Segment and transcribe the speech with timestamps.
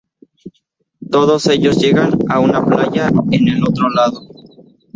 [1.11, 4.27] Todos ellos llegan a una playa en el otro lado.